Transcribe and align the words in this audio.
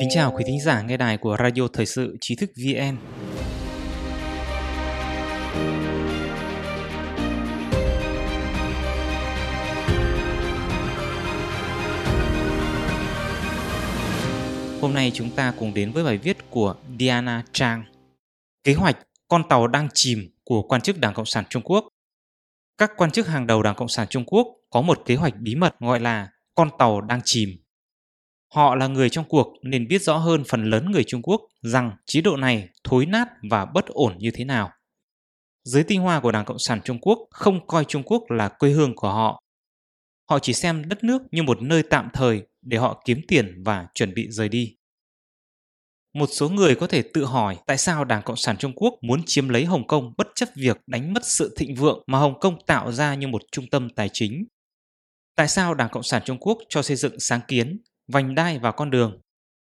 Kính 0.00 0.08
chào 0.10 0.32
quý 0.36 0.44
thính 0.46 0.60
giả 0.60 0.82
nghe 0.82 0.96
đài 0.96 1.18
của 1.18 1.36
Radio 1.38 1.68
Thời 1.72 1.86
sự 1.86 2.16
Trí 2.20 2.36
thức 2.36 2.50
VN. 2.56 2.96
Hôm 14.80 14.94
nay 14.94 15.10
chúng 15.14 15.30
ta 15.30 15.54
cùng 15.58 15.74
đến 15.74 15.92
với 15.92 16.04
bài 16.04 16.18
viết 16.18 16.50
của 16.50 16.74
Diana 16.98 17.44
Trang. 17.52 17.84
Kế 18.64 18.74
hoạch, 18.74 18.98
con 19.28 19.42
tàu 19.48 19.66
đang 19.66 19.88
chìm 19.94 20.18
của 20.44 20.62
quan 20.62 20.80
chức 20.80 20.98
Đảng 20.98 21.14
Cộng 21.14 21.26
sản 21.26 21.44
Trung 21.50 21.62
Quốc. 21.62 21.84
Các 22.78 22.90
quan 22.96 23.10
chức 23.10 23.26
hàng 23.26 23.46
đầu 23.46 23.62
Đảng 23.62 23.74
Cộng 23.74 23.88
sản 23.88 24.06
Trung 24.10 24.24
Quốc 24.26 24.46
có 24.70 24.80
một 24.80 25.02
kế 25.06 25.14
hoạch 25.14 25.36
bí 25.36 25.54
mật 25.54 25.80
gọi 25.80 26.00
là 26.00 26.28
con 26.54 26.70
tàu 26.78 27.00
đang 27.00 27.20
chìm. 27.24 27.50
Họ 28.54 28.74
là 28.74 28.86
người 28.86 29.10
trong 29.10 29.24
cuộc 29.28 29.54
nên 29.62 29.88
biết 29.88 30.02
rõ 30.02 30.16
hơn 30.16 30.44
phần 30.48 30.70
lớn 30.70 30.90
người 30.90 31.04
Trung 31.04 31.22
Quốc 31.22 31.40
rằng 31.62 31.96
chế 32.06 32.20
độ 32.20 32.36
này 32.36 32.68
thối 32.84 33.06
nát 33.06 33.28
và 33.50 33.64
bất 33.64 33.86
ổn 33.86 34.18
như 34.18 34.30
thế 34.30 34.44
nào. 34.44 34.70
Giới 35.64 35.84
tinh 35.84 36.00
hoa 36.00 36.20
của 36.20 36.32
Đảng 36.32 36.44
Cộng 36.44 36.58
sản 36.58 36.80
Trung 36.84 36.98
Quốc 37.00 37.18
không 37.30 37.66
coi 37.66 37.84
Trung 37.84 38.02
Quốc 38.02 38.30
là 38.30 38.48
quê 38.48 38.70
hương 38.70 38.94
của 38.94 39.08
họ. 39.08 39.42
Họ 40.30 40.38
chỉ 40.38 40.52
xem 40.52 40.88
đất 40.88 41.04
nước 41.04 41.22
như 41.30 41.42
một 41.42 41.62
nơi 41.62 41.82
tạm 41.82 42.08
thời 42.12 42.42
để 42.62 42.78
họ 42.78 43.02
kiếm 43.04 43.20
tiền 43.28 43.62
và 43.64 43.86
chuẩn 43.94 44.14
bị 44.14 44.26
rời 44.30 44.48
đi. 44.48 44.76
Một 46.14 46.26
số 46.26 46.48
người 46.48 46.74
có 46.74 46.86
thể 46.86 47.02
tự 47.02 47.24
hỏi 47.24 47.56
tại 47.66 47.78
sao 47.78 48.04
Đảng 48.04 48.22
Cộng 48.22 48.36
sản 48.36 48.56
Trung 48.56 48.72
Quốc 48.76 48.94
muốn 49.02 49.22
chiếm 49.26 49.48
lấy 49.48 49.64
Hồng 49.64 49.86
Kông 49.86 50.12
bất 50.16 50.28
chấp 50.34 50.48
việc 50.56 50.80
đánh 50.86 51.12
mất 51.12 51.22
sự 51.24 51.54
thịnh 51.56 51.74
vượng 51.74 52.02
mà 52.06 52.18
Hồng 52.18 52.40
Kông 52.40 52.58
tạo 52.66 52.92
ra 52.92 53.14
như 53.14 53.28
một 53.28 53.42
trung 53.52 53.66
tâm 53.70 53.90
tài 53.90 54.08
chính. 54.12 54.44
Tại 55.36 55.48
sao 55.48 55.74
Đảng 55.74 55.88
Cộng 55.92 56.02
sản 56.02 56.22
Trung 56.24 56.38
Quốc 56.38 56.58
cho 56.68 56.82
xây 56.82 56.96
dựng 56.96 57.20
sáng 57.20 57.40
kiến, 57.48 57.82
vành 58.08 58.34
đai 58.34 58.58
và 58.58 58.72
con 58.72 58.90
đường? 58.90 59.20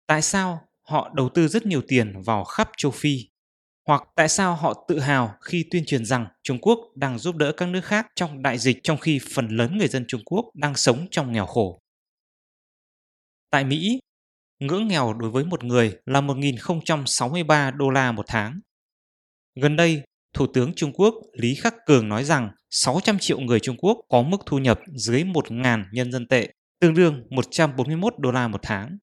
Tại 0.08 0.22
sao 0.22 0.68
họ 0.82 1.12
đầu 1.16 1.30
tư 1.30 1.48
rất 1.48 1.66
nhiều 1.66 1.82
tiền 1.88 2.22
vào 2.22 2.44
khắp 2.44 2.70
châu 2.78 2.92
Phi? 2.92 3.30
Hoặc 3.88 4.04
tại 4.16 4.30
sao 4.30 4.56
họ 4.56 4.86
tự 4.88 5.00
hào 5.00 5.36
khi 5.42 5.66
tuyên 5.72 5.86
truyền 5.86 6.06
rằng 6.06 6.28
Trung 6.44 6.58
Quốc 6.62 6.80
đang 6.96 7.20
giúp 7.20 7.36
đỡ 7.36 7.52
các 7.58 7.70
nước 7.70 7.82
khác 7.84 8.08
trong 8.16 8.42
đại 8.42 8.58
dịch 8.58 8.78
trong 8.84 8.98
khi 8.98 9.20
phần 9.34 9.48
lớn 9.48 9.78
người 9.78 9.88
dân 9.88 10.06
Trung 10.08 10.22
Quốc 10.26 10.46
đang 10.54 10.76
sống 10.76 11.08
trong 11.12 11.32
nghèo 11.32 11.46
khổ? 11.46 11.80
Tại 13.50 13.64
Mỹ, 13.64 14.00
ngưỡng 14.60 14.88
nghèo 14.88 15.14
đối 15.14 15.30
với 15.32 15.46
một 15.46 15.64
người 15.64 15.98
là 16.06 16.22
1.063 16.22 17.78
đô 17.78 17.90
la 17.90 18.12
một 18.12 18.26
tháng. 18.28 18.60
Gần 19.56 19.76
đây, 19.76 20.04
Thủ 20.34 20.48
tướng 20.48 20.74
Trung 20.74 20.94
Quốc 20.94 21.16
Lý 21.34 21.56
Khắc 21.56 21.76
Cường 21.86 22.10
nói 22.10 22.24
rằng 22.24 22.50
600 22.70 23.18
triệu 23.20 23.40
người 23.40 23.60
Trung 23.60 23.78
Quốc 23.78 23.98
có 24.10 24.22
mức 24.22 24.38
thu 24.46 24.58
nhập 24.58 24.80
dưới 24.96 25.24
1.000 25.24 25.84
nhân 25.92 26.12
dân 26.12 26.28
tệ, 26.28 26.50
tương 26.80 26.94
đương 26.94 27.24
141 27.30 28.14
đô 28.18 28.32
la 28.32 28.48
một 28.48 28.60
tháng. 28.64 28.98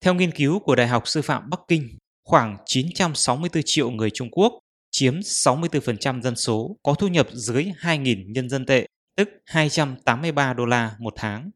Theo 0.00 0.14
nghiên 0.14 0.30
cứu 0.30 0.58
của 0.58 0.74
Đại 0.74 0.88
học 0.88 1.08
Sư 1.08 1.22
phạm 1.22 1.50
Bắc 1.50 1.60
Kinh, 1.68 1.98
khoảng 2.24 2.56
964 2.66 3.62
triệu 3.66 3.90
người 3.90 4.10
Trung 4.10 4.28
Quốc, 4.30 4.52
chiếm 4.90 5.20
64% 5.20 6.22
dân 6.22 6.36
số, 6.36 6.76
có 6.82 6.94
thu 6.94 7.08
nhập 7.08 7.28
dưới 7.32 7.64
2.000 7.64 8.32
nhân 8.32 8.48
dân 8.48 8.66
tệ, 8.66 8.86
tức 9.16 9.28
283 9.46 10.54
đô 10.54 10.64
la 10.64 10.96
một 10.98 11.12
tháng. 11.16 11.50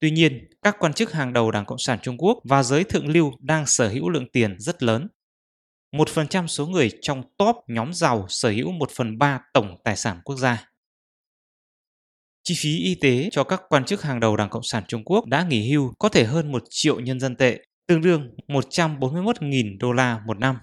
Tuy 0.00 0.10
nhiên, 0.10 0.48
các 0.62 0.76
quan 0.78 0.92
chức 0.92 1.12
hàng 1.12 1.32
đầu 1.32 1.50
Đảng 1.50 1.64
Cộng 1.64 1.78
sản 1.78 1.98
Trung 2.02 2.18
Quốc 2.18 2.38
và 2.44 2.62
giới 2.62 2.84
thượng 2.84 3.08
lưu 3.08 3.32
đang 3.40 3.66
sở 3.66 3.88
hữu 3.88 4.08
lượng 4.08 4.26
tiền 4.32 4.56
rất 4.58 4.82
lớn. 4.82 5.08
Một 5.92 6.08
phần 6.08 6.28
trăm 6.28 6.48
số 6.48 6.66
người 6.66 6.90
trong 7.02 7.22
top 7.38 7.56
nhóm 7.66 7.92
giàu 7.92 8.26
sở 8.28 8.50
hữu 8.50 8.72
một 8.72 8.90
phần 8.90 9.18
ba 9.18 9.40
tổng 9.52 9.76
tài 9.84 9.96
sản 9.96 10.20
quốc 10.24 10.36
gia. 10.36 10.68
Chi 12.42 12.54
phí 12.58 12.78
y 12.78 12.94
tế 12.94 13.28
cho 13.32 13.44
các 13.44 13.62
quan 13.68 13.84
chức 13.84 14.02
hàng 14.02 14.20
đầu 14.20 14.36
Đảng 14.36 14.50
Cộng 14.50 14.62
sản 14.62 14.84
Trung 14.88 15.04
Quốc 15.04 15.26
đã 15.26 15.44
nghỉ 15.44 15.70
hưu 15.70 15.94
có 15.98 16.08
thể 16.08 16.24
hơn 16.24 16.52
1 16.52 16.62
triệu 16.70 17.00
nhân 17.00 17.20
dân 17.20 17.36
tệ, 17.36 17.58
tương 17.86 18.00
đương 18.00 18.34
141.000 18.48 19.78
đô 19.78 19.92
la 19.92 20.22
một 20.26 20.38
năm. 20.38 20.56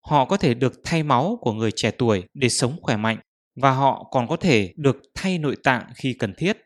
Họ 0.00 0.24
có 0.24 0.36
thể 0.36 0.54
được 0.54 0.72
thay 0.84 1.02
máu 1.02 1.38
của 1.40 1.52
người 1.52 1.70
trẻ 1.76 1.90
tuổi 1.90 2.24
để 2.34 2.48
sống 2.48 2.78
khỏe 2.82 2.96
mạnh 2.96 3.18
và 3.60 3.70
họ 3.70 4.08
còn 4.10 4.28
có 4.28 4.36
thể 4.36 4.72
được 4.76 4.96
thay 5.14 5.38
nội 5.38 5.56
tạng 5.62 5.90
khi 5.96 6.16
cần 6.18 6.34
thiết. 6.36 6.56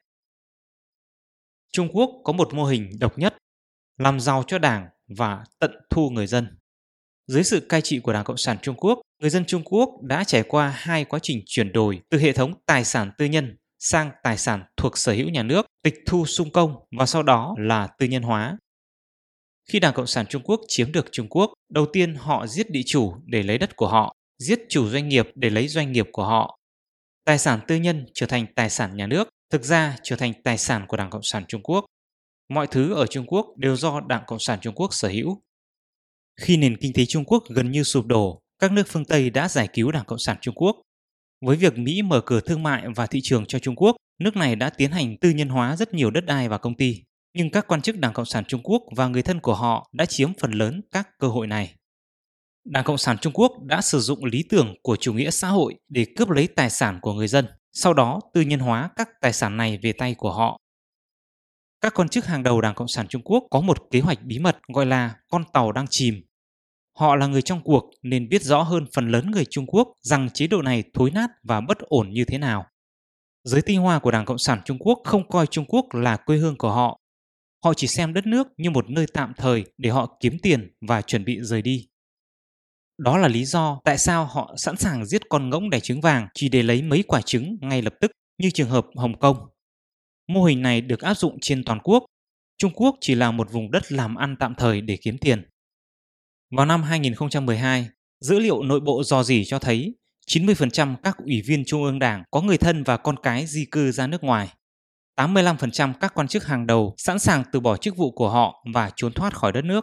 Trung 1.73 1.89
Quốc 1.93 2.11
có 2.25 2.33
một 2.33 2.55
mô 2.55 2.65
hình 2.65 2.91
độc 2.99 3.19
nhất, 3.19 3.37
làm 3.99 4.21
giàu 4.21 4.45
cho 4.47 4.59
đảng 4.59 4.89
và 5.19 5.45
tận 5.59 5.71
thu 5.91 6.11
người 6.11 6.27
dân. 6.27 6.59
Dưới 7.27 7.45
sự 7.45 7.61
cai 7.61 7.81
trị 7.83 7.99
của 7.99 8.13
Đảng 8.13 8.25
Cộng 8.25 8.37
sản 8.37 8.57
Trung 8.63 8.77
Quốc, 8.77 9.01
người 9.21 9.31
dân 9.31 9.45
Trung 9.45 9.63
Quốc 9.65 9.91
đã 10.03 10.25
trải 10.25 10.43
qua 10.43 10.75
hai 10.77 11.05
quá 11.05 11.19
trình 11.23 11.43
chuyển 11.47 11.73
đổi 11.73 12.01
từ 12.11 12.19
hệ 12.19 12.33
thống 12.33 12.53
tài 12.67 12.85
sản 12.85 13.11
tư 13.19 13.27
nhân 13.27 13.57
sang 13.79 14.11
tài 14.23 14.39
sản 14.39 14.65
thuộc 14.77 14.99
sở 14.99 15.13
hữu 15.13 15.29
nhà 15.29 15.43
nước, 15.43 15.67
tịch 15.83 15.95
thu 16.07 16.27
sung 16.27 16.51
công 16.51 16.75
và 16.99 17.07
sau 17.07 17.23
đó 17.23 17.55
là 17.59 17.89
tư 17.99 18.07
nhân 18.07 18.23
hóa. 18.23 18.59
Khi 19.69 19.81
Đảng 19.81 19.95
Cộng 19.95 20.07
sản 20.07 20.27
Trung 20.27 20.43
Quốc 20.43 20.61
chiếm 20.69 20.93
được 20.93 21.07
Trung 21.13 21.27
Quốc, 21.29 21.53
đầu 21.71 21.87
tiên 21.93 22.15
họ 22.15 22.47
giết 22.47 22.71
địa 22.71 22.83
chủ 22.87 23.15
để 23.25 23.43
lấy 23.43 23.59
đất 23.59 23.77
của 23.77 23.89
họ, 23.89 24.15
giết 24.39 24.59
chủ 24.69 24.89
doanh 24.89 25.09
nghiệp 25.09 25.29
để 25.35 25.51
lấy 25.51 25.69
doanh 25.69 25.93
nghiệp 25.93 26.07
của 26.13 26.25
họ. 26.25 26.59
Tài 27.25 27.39
sản 27.39 27.61
tư 27.69 27.77
nhân 27.77 28.07
trở 28.15 28.27
thành 28.27 28.47
tài 28.57 28.71
sản 28.71 28.97
nhà 28.97 29.07
nước, 29.07 29.29
thực 29.51 29.65
ra 29.65 29.97
trở 30.03 30.17
thành 30.17 30.33
tài 30.45 30.59
sản 30.59 30.87
của 30.89 30.97
Đảng 30.97 31.11
Cộng 31.11 31.23
sản 31.23 31.45
Trung 31.49 31.63
Quốc. 31.63 31.85
Mọi 32.49 32.67
thứ 32.67 32.95
ở 32.95 33.07
Trung 33.07 33.27
Quốc 33.27 33.47
đều 33.57 33.77
do 33.77 34.01
Đảng 34.01 34.23
Cộng 34.27 34.39
sản 34.39 34.59
Trung 34.63 34.75
Quốc 34.75 34.95
sở 34.95 35.09
hữu. 35.09 35.43
Khi 36.41 36.57
nền 36.57 36.77
kinh 36.77 36.93
tế 36.93 37.07
Trung 37.07 37.25
Quốc 37.25 37.45
gần 37.49 37.71
như 37.71 37.83
sụp 37.83 38.07
đổ, 38.07 38.41
các 38.59 38.73
nước 38.73 38.83
phương 38.89 39.05
Tây 39.05 39.31
đã 39.31 39.49
giải 39.49 39.69
cứu 39.73 39.91
Đảng 39.91 40.05
Cộng 40.05 40.19
sản 40.19 40.37
Trung 40.41 40.55
Quốc. 40.55 40.77
Với 41.45 41.57
việc 41.57 41.79
Mỹ 41.79 42.03
mở 42.03 42.21
cửa 42.27 42.41
thương 42.41 42.63
mại 42.63 42.85
và 42.97 43.07
thị 43.07 43.21
trường 43.23 43.47
cho 43.47 43.59
Trung 43.59 43.77
Quốc, 43.77 43.97
nước 44.21 44.37
này 44.37 44.57
đã 44.57 44.71
tiến 44.71 44.91
hành 44.91 45.17
tư 45.21 45.31
nhân 45.31 45.49
hóa 45.49 45.77
rất 45.77 45.95
nhiều 45.95 46.11
đất 46.11 46.25
đai 46.27 46.49
và 46.49 46.59
công 46.59 46.77
ty. 46.77 47.03
Nhưng 47.35 47.51
các 47.51 47.67
quan 47.69 47.83
chức 47.83 47.99
Đảng 47.99 48.13
Cộng 48.13 48.27
sản 48.27 48.45
Trung 48.45 48.61
Quốc 48.65 48.83
và 48.97 49.09
người 49.09 49.23
thân 49.23 49.41
của 49.41 49.55
họ 49.55 49.89
đã 49.93 50.07
chiếm 50.07 50.35
phần 50.41 50.51
lớn 50.51 50.81
các 50.93 51.09
cơ 51.19 51.29
hội 51.29 51.47
này. 51.47 51.75
Đảng 52.65 52.85
Cộng 52.85 52.99
sản 52.99 53.19
Trung 53.19 53.33
Quốc 53.33 53.53
đã 53.63 53.83
sử 53.83 54.01
dụng 54.01 54.25
lý 54.25 54.45
tưởng 54.49 54.75
của 54.83 54.97
chủ 54.97 55.13
nghĩa 55.13 55.31
xã 55.31 55.49
hội 55.49 55.75
để 55.89 56.07
cướp 56.17 56.31
lấy 56.31 56.47
tài 56.47 56.71
sản 56.71 56.99
của 57.03 57.13
người 57.13 57.29
dân 57.29 57.47
sau 57.73 57.95
đó 57.95 58.21
tư 58.35 58.41
nhân 58.41 58.61
hóa 58.61 58.91
các 58.97 59.09
tài 59.21 59.33
sản 59.33 59.57
này 59.57 59.79
về 59.83 59.93
tay 59.93 60.15
của 60.15 60.33
họ. 60.33 60.59
Các 61.81 61.95
quan 61.95 62.09
chức 62.09 62.27
hàng 62.27 62.43
đầu 62.43 62.61
Đảng 62.61 62.75
Cộng 62.75 62.89
sản 62.89 63.09
Trung 63.09 63.23
Quốc 63.25 63.45
có 63.51 63.61
một 63.61 63.79
kế 63.91 64.01
hoạch 64.01 64.23
bí 64.23 64.39
mật 64.39 64.59
gọi 64.75 64.87
là 64.87 65.15
con 65.31 65.45
tàu 65.53 65.73
đang 65.73 65.87
chìm. 65.91 66.26
Họ 66.97 67.17
là 67.17 67.27
người 67.27 67.43
trong 67.43 67.63
cuộc 67.65 67.91
nên 68.03 68.29
biết 68.29 68.43
rõ 68.43 68.63
hơn 68.63 68.87
phần 68.95 69.09
lớn 69.09 69.31
người 69.31 69.45
Trung 69.45 69.67
Quốc 69.67 69.89
rằng 70.03 70.31
chế 70.31 70.47
độ 70.47 70.63
này 70.63 70.85
thối 70.95 71.11
nát 71.11 71.31
và 71.43 71.61
bất 71.61 71.79
ổn 71.79 72.11
như 72.11 72.25
thế 72.25 72.39
nào. 72.39 72.67
Giới 73.45 73.63
tinh 73.63 73.81
hoa 73.81 73.99
của 73.99 74.11
Đảng 74.11 74.25
Cộng 74.25 74.39
sản 74.39 74.61
Trung 74.65 74.79
Quốc 74.79 75.01
không 75.05 75.29
coi 75.29 75.47
Trung 75.47 75.65
Quốc 75.69 75.95
là 75.95 76.17
quê 76.17 76.37
hương 76.37 76.57
của 76.59 76.73
họ. 76.73 77.01
Họ 77.65 77.75
chỉ 77.75 77.87
xem 77.87 78.15
đất 78.15 78.27
nước 78.27 78.49
như 78.57 78.71
một 78.71 78.91
nơi 78.91 79.07
tạm 79.13 79.33
thời 79.37 79.65
để 79.79 79.91
họ 79.91 80.17
kiếm 80.21 80.39
tiền 80.43 80.75
và 80.89 81.03
chuẩn 81.03 81.25
bị 81.25 81.39
rời 81.41 81.63
đi. 81.63 81.89
Đó 82.99 83.19
là 83.19 83.29
lý 83.29 83.45
do 83.45 83.81
tại 83.85 83.99
sao 83.99 84.25
họ 84.25 84.55
sẵn 84.57 84.77
sàng 84.77 85.07
giết 85.07 85.23
con 85.29 85.51
ngỗng 85.51 85.71
đẻ 85.71 85.81
trứng 85.81 86.01
vàng 86.01 86.29
chỉ 86.35 86.49
để 86.49 86.63
lấy 86.63 86.83
mấy 86.83 87.03
quả 87.03 87.21
trứng 87.21 87.59
ngay 87.61 87.83
lập 87.83 87.95
tức, 88.01 88.11
như 88.39 88.51
trường 88.51 88.71
hợp 88.71 88.87
Hồng 88.97 89.19
Kông. 89.19 89.37
Mô 90.29 90.45
hình 90.45 90.63
này 90.63 90.81
được 90.81 91.01
áp 91.01 91.15
dụng 91.15 91.39
trên 91.41 91.65
toàn 91.65 91.79
quốc. 91.85 92.05
Trung 92.59 92.73
Quốc 92.75 92.97
chỉ 93.01 93.15
là 93.15 93.31
một 93.31 93.53
vùng 93.53 93.71
đất 93.71 93.93
làm 93.93 94.15
ăn 94.15 94.37
tạm 94.41 94.55
thời 94.55 94.81
để 94.81 94.99
kiếm 95.03 95.19
tiền. 95.19 95.49
Vào 96.51 96.67
năm 96.67 96.83
2012, 96.83 97.89
dữ 98.21 98.39
liệu 98.39 98.63
nội 98.63 98.81
bộ 98.81 99.03
dò 99.03 99.23
dỉ 99.23 99.45
cho 99.45 99.59
thấy 99.59 99.95
90% 100.27 100.97
các 101.03 101.17
ủy 101.19 101.43
viên 101.47 101.65
Trung 101.65 101.85
ương 101.85 101.99
Đảng 101.99 102.23
có 102.31 102.41
người 102.41 102.59
thân 102.59 102.83
và 102.83 102.97
con 102.97 103.17
cái 103.23 103.47
di 103.47 103.65
cư 103.71 103.93
ra 103.93 104.07
nước 104.07 104.25
ngoài. 104.25 104.49
85% 105.19 105.93
các 106.01 106.15
quan 106.15 106.29
chức 106.29 106.45
hàng 106.45 106.67
đầu 106.67 106.95
sẵn 106.99 107.19
sàng 107.19 107.45
từ 107.53 107.61
bỏ 107.61 107.77
chức 107.77 107.97
vụ 107.97 108.11
của 108.11 108.31
họ 108.31 108.65
và 108.75 108.91
trốn 108.97 109.13
thoát 109.13 109.35
khỏi 109.35 109.53
đất 109.53 109.65
nước. 109.65 109.81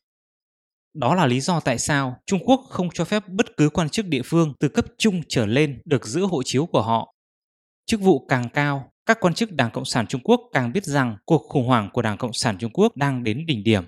Đó 0.94 1.16
là 1.16 1.26
lý 1.26 1.40
do 1.40 1.60
tại 1.60 1.80
sao 1.80 2.16
Trung 2.26 2.40
Quốc 2.46 2.62
không 2.70 2.90
cho 2.94 3.06
phép 3.06 3.24
bất 3.28 3.58
cứ 3.58 3.70
quan 3.70 3.90
chức 3.90 4.08
địa 4.08 4.22
phương 4.26 4.54
từ 4.60 4.70
cấp 4.70 4.86
trung 4.98 5.22
trở 5.30 5.46
lên 5.46 5.82
được 5.86 6.06
giữ 6.06 6.26
hộ 6.26 6.42
chiếu 6.46 6.66
của 6.66 6.82
họ. 6.82 7.14
Chức 7.86 8.02
vụ 8.02 8.26
càng 8.28 8.50
cao, 8.50 8.92
các 9.06 9.18
quan 9.22 9.34
chức 9.34 9.52
Đảng 9.52 9.72
Cộng 9.72 9.86
sản 9.86 10.08
Trung 10.08 10.22
Quốc 10.24 10.42
càng 10.54 10.74
biết 10.74 10.84
rằng 10.84 11.18
cuộc 11.26 11.42
khủng 11.50 11.68
hoảng 11.68 11.90
của 11.94 12.02
Đảng 12.02 12.18
Cộng 12.18 12.34
sản 12.34 12.58
Trung 12.58 12.72
Quốc 12.74 12.98
đang 12.98 13.24
đến 13.24 13.46
đỉnh 13.46 13.64
điểm. 13.64 13.84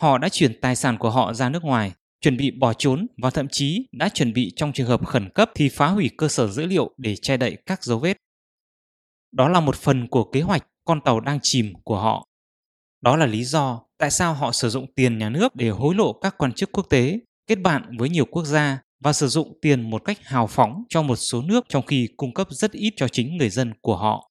Họ 0.00 0.18
đã 0.18 0.28
chuyển 0.28 0.60
tài 0.60 0.76
sản 0.76 0.98
của 0.98 1.10
họ 1.10 1.34
ra 1.34 1.48
nước 1.48 1.64
ngoài, 1.64 1.92
chuẩn 2.20 2.36
bị 2.36 2.50
bỏ 2.50 2.72
trốn 2.72 3.06
và 3.22 3.30
thậm 3.30 3.48
chí 3.48 3.86
đã 3.92 4.08
chuẩn 4.08 4.32
bị 4.32 4.52
trong 4.56 4.72
trường 4.72 4.86
hợp 4.86 5.06
khẩn 5.06 5.30
cấp 5.34 5.50
thì 5.54 5.68
phá 5.68 5.86
hủy 5.86 6.10
cơ 6.18 6.28
sở 6.28 6.48
dữ 6.48 6.66
liệu 6.66 6.90
để 6.96 7.16
che 7.16 7.36
đậy 7.36 7.56
các 7.66 7.84
dấu 7.84 7.98
vết. 7.98 8.16
Đó 9.32 9.48
là 9.48 9.60
một 9.60 9.76
phần 9.76 10.08
của 10.08 10.24
kế 10.24 10.40
hoạch 10.40 10.66
con 10.84 11.00
tàu 11.00 11.20
đang 11.20 11.38
chìm 11.42 11.72
của 11.84 12.00
họ. 12.00 12.26
Đó 13.00 13.16
là 13.16 13.26
lý 13.26 13.44
do 13.44 13.82
tại 13.98 14.10
sao 14.10 14.34
họ 14.34 14.52
sử 14.52 14.68
dụng 14.68 14.86
tiền 14.94 15.18
nhà 15.18 15.30
nước 15.30 15.56
để 15.56 15.68
hối 15.68 15.94
lộ 15.94 16.12
các 16.12 16.34
quan 16.38 16.52
chức 16.52 16.72
quốc 16.72 16.86
tế, 16.90 17.20
kết 17.46 17.56
bạn 17.56 17.96
với 17.98 18.08
nhiều 18.08 18.24
quốc 18.24 18.44
gia 18.44 18.82
và 19.00 19.12
sử 19.12 19.28
dụng 19.28 19.58
tiền 19.62 19.90
một 19.90 20.04
cách 20.04 20.18
hào 20.22 20.46
phóng 20.46 20.84
cho 20.88 21.02
một 21.02 21.16
số 21.16 21.42
nước 21.42 21.64
trong 21.68 21.86
khi 21.86 22.08
cung 22.16 22.34
cấp 22.34 22.46
rất 22.50 22.72
ít 22.72 22.92
cho 22.96 23.08
chính 23.08 23.36
người 23.36 23.50
dân 23.50 23.72
của 23.80 23.96
họ. 23.96 24.30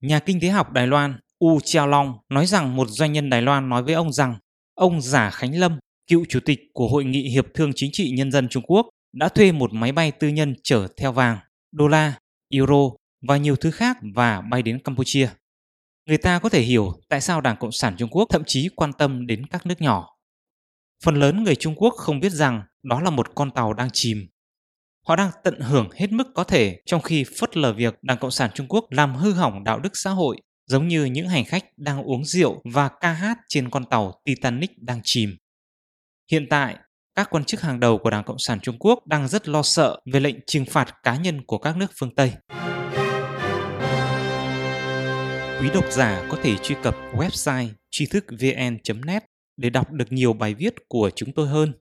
Nhà 0.00 0.18
kinh 0.18 0.40
tế 0.40 0.48
học 0.48 0.72
Đài 0.72 0.86
Loan 0.86 1.18
U 1.42 1.60
Chiao 1.64 1.86
Long 1.86 2.18
nói 2.28 2.46
rằng 2.46 2.76
một 2.76 2.88
doanh 2.88 3.12
nhân 3.12 3.30
Đài 3.30 3.42
Loan 3.42 3.68
nói 3.68 3.82
với 3.82 3.94
ông 3.94 4.12
rằng 4.12 4.36
ông 4.74 5.00
Giả 5.00 5.30
Khánh 5.30 5.58
Lâm, 5.58 5.78
cựu 6.06 6.24
chủ 6.28 6.40
tịch 6.44 6.60
của 6.72 6.88
Hội 6.88 7.04
nghị 7.04 7.28
Hiệp 7.28 7.46
thương 7.54 7.72
Chính 7.76 7.90
trị 7.92 8.10
Nhân 8.10 8.32
dân 8.32 8.48
Trung 8.48 8.62
Quốc, 8.66 8.86
đã 9.12 9.28
thuê 9.28 9.52
một 9.52 9.72
máy 9.72 9.92
bay 9.92 10.10
tư 10.10 10.28
nhân 10.28 10.54
chở 10.62 10.88
theo 10.96 11.12
vàng, 11.12 11.38
đô 11.72 11.88
la, 11.88 12.14
euro 12.48 12.90
và 13.28 13.36
nhiều 13.36 13.56
thứ 13.56 13.70
khác 13.70 13.96
và 14.14 14.40
bay 14.40 14.62
đến 14.62 14.78
Campuchia. 14.78 15.28
người 16.06 16.18
ta 16.18 16.38
có 16.38 16.48
thể 16.48 16.62
hiểu 16.62 16.92
tại 17.08 17.20
sao 17.20 17.40
Đảng 17.40 17.56
Cộng 17.56 17.72
sản 17.72 17.94
Trung 17.98 18.10
Quốc 18.10 18.26
thậm 18.30 18.42
chí 18.46 18.68
quan 18.76 18.92
tâm 18.92 19.26
đến 19.26 19.46
các 19.46 19.66
nước 19.66 19.80
nhỏ. 19.80 20.08
Phần 21.04 21.14
lớn 21.14 21.44
người 21.44 21.56
Trung 21.56 21.74
Quốc 21.76 21.94
không 21.96 22.20
biết 22.20 22.32
rằng 22.32 22.62
đó 22.82 23.00
là 23.00 23.10
một 23.10 23.34
con 23.34 23.50
tàu 23.50 23.72
đang 23.72 23.88
chìm. 23.92 24.28
Họ 25.06 25.16
đang 25.16 25.30
tận 25.44 25.60
hưởng 25.60 25.90
hết 25.94 26.12
mức 26.12 26.26
có 26.34 26.44
thể 26.44 26.82
trong 26.86 27.02
khi 27.02 27.24
phớt 27.40 27.56
lờ 27.56 27.72
việc 27.72 27.98
Đảng 28.02 28.18
Cộng 28.18 28.30
sản 28.30 28.50
Trung 28.54 28.66
Quốc 28.68 28.84
làm 28.90 29.14
hư 29.14 29.32
hỏng 29.32 29.64
đạo 29.64 29.78
đức 29.78 29.90
xã 29.94 30.10
hội 30.10 30.38
giống 30.66 30.88
như 30.88 31.04
những 31.04 31.28
hành 31.28 31.44
khách 31.44 31.64
đang 31.76 32.02
uống 32.02 32.24
rượu 32.24 32.62
và 32.64 32.88
ca 33.00 33.12
hát 33.12 33.38
trên 33.48 33.70
con 33.70 33.84
tàu 33.84 34.20
Titanic 34.24 34.82
đang 34.82 35.00
chìm. 35.04 35.36
Hiện 36.30 36.46
tại, 36.50 36.76
các 37.14 37.30
quan 37.30 37.44
chức 37.44 37.60
hàng 37.60 37.80
đầu 37.80 37.98
của 37.98 38.10
Đảng 38.10 38.24
Cộng 38.24 38.38
sản 38.38 38.60
Trung 38.60 38.76
Quốc 38.78 39.06
đang 39.06 39.28
rất 39.28 39.48
lo 39.48 39.62
sợ 39.62 40.00
về 40.12 40.20
lệnh 40.20 40.36
trừng 40.46 40.64
phạt 40.64 40.94
cá 41.02 41.16
nhân 41.16 41.42
của 41.46 41.58
các 41.58 41.76
nước 41.76 41.90
phương 41.94 42.14
Tây. 42.14 42.32
Quý 45.60 45.70
độc 45.74 45.92
giả 45.92 46.26
có 46.30 46.38
thể 46.42 46.56
truy 46.62 46.74
cập 46.82 46.96
website 47.12 47.68
tri 47.90 48.06
thức 48.06 48.24
vn.net 48.30 49.24
để 49.56 49.70
đọc 49.70 49.90
được 49.90 50.12
nhiều 50.12 50.32
bài 50.32 50.54
viết 50.54 50.74
của 50.88 51.10
chúng 51.16 51.32
tôi 51.32 51.48
hơn. 51.48 51.72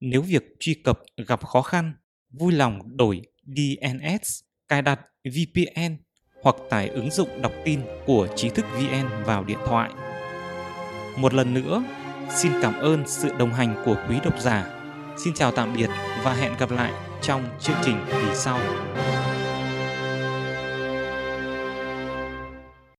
Nếu 0.00 0.22
việc 0.22 0.42
truy 0.60 0.74
cập 0.74 1.00
gặp 1.28 1.44
khó 1.44 1.62
khăn, 1.62 1.92
vui 2.30 2.52
lòng 2.52 2.96
đổi 2.96 3.22
DNS, 3.46 4.40
cài 4.68 4.82
đặt 4.82 5.00
VPN 5.24 5.96
hoặc 6.44 6.56
tải 6.70 6.88
ứng 6.88 7.10
dụng 7.10 7.42
đọc 7.42 7.52
tin 7.64 7.80
của 8.06 8.28
trí 8.36 8.48
thức 8.48 8.64
VN 8.74 9.24
vào 9.24 9.44
điện 9.44 9.58
thoại. 9.66 9.90
Một 11.16 11.34
lần 11.34 11.54
nữa, 11.54 11.82
xin 12.30 12.52
cảm 12.62 12.80
ơn 12.80 13.02
sự 13.06 13.32
đồng 13.38 13.50
hành 13.50 13.82
của 13.84 13.96
quý 14.08 14.16
độc 14.24 14.40
giả. 14.40 14.66
Xin 15.24 15.34
chào 15.34 15.50
tạm 15.50 15.74
biệt 15.76 15.90
và 16.22 16.34
hẹn 16.34 16.52
gặp 16.58 16.70
lại 16.70 16.92
trong 17.22 17.44
chương 17.60 17.76
trình 17.84 17.96
kỳ 18.10 18.34
sau. 18.34 18.58